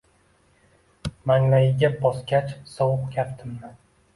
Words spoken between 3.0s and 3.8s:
kaftimni.